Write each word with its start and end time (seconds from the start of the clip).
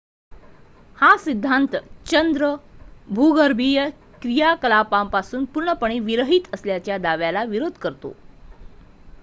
हा 0.97 1.15
सिद्धांत 1.17 1.75
चंद्र 2.05 2.49
भूगर्भीय 3.09 3.89
क्रियाकलापांपासून 4.21 5.45
पूर्णपणे 5.45 5.99
विरहित 5.99 6.53
असल्याच्या 6.53 6.97
दाव्याला 6.97 7.43
विरोध 7.43 7.77
करतो 7.77 8.13